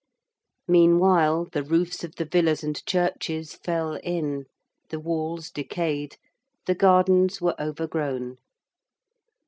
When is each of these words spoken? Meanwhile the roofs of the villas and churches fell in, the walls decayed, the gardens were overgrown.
Meanwhile 0.67 1.49
the 1.51 1.61
roofs 1.61 2.03
of 2.03 2.15
the 2.15 2.25
villas 2.25 2.63
and 2.63 2.83
churches 2.87 3.53
fell 3.53 3.97
in, 3.97 4.45
the 4.89 4.99
walls 4.99 5.51
decayed, 5.51 6.17
the 6.65 6.73
gardens 6.73 7.39
were 7.39 7.53
overgrown. 7.61 8.37